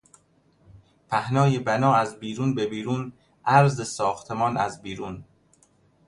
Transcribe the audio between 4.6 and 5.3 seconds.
بیرون